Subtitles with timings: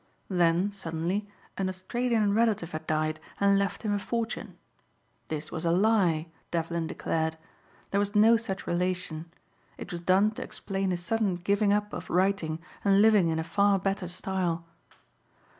[0.31, 1.29] Then, suddenly,
[1.59, 4.57] an Australian relative had died and left him a fortune.
[5.27, 7.37] This was a lie, Devlin declared.
[7.91, 9.31] There was no such relation.
[9.77, 13.43] It was done to explain his sudden giving up of writing and living in a
[13.43, 14.65] far better style.